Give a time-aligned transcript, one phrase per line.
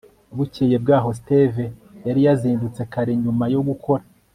[0.35, 1.65] bukeye bwaho, steve
[2.07, 3.13] yari yazindutse kare.
[3.23, 4.03] nyuma yo gukora